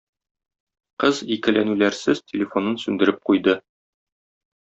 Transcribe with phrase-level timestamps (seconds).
[1.03, 3.57] Кыз икеләнүләрсез телефонын сүндереп куйды.